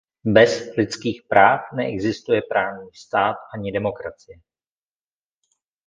Bez 0.25 0.75
lidských 0.77 1.21
práv 1.27 1.61
neexistuje 1.75 2.41
právní 2.41 2.89
stát 2.93 3.35
ani 3.53 3.71
demokracie. 3.71 4.39